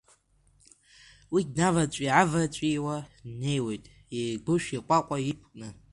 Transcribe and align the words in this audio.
Уи 1.33 1.41
днаваҵәи-ааваҵәиуа 1.49 2.95
днеиуеит, 3.23 3.83
иеигәышә 4.15 4.69
иҟәаҟәа 4.77 5.17
иқәкны. 5.31 5.67